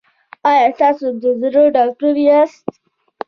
[0.49, 2.65] ایا تاسو د زړه ډاکټر یاست؟